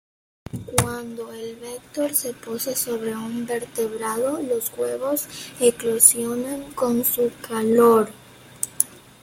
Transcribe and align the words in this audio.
Cuando 0.79 1.31
el 1.31 1.57
vector 1.57 2.11
se 2.15 2.33
posa 2.33 2.75
sobre 2.75 3.15
un 3.15 3.45
vertebrado, 3.45 4.41
los 4.41 4.71
huevos 4.75 5.27
eclosionan 5.59 6.71
con 6.71 7.05
su 7.05 7.31
calor. 7.47 8.09